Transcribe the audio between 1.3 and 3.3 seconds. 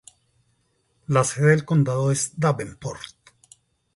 del condado es Davenport.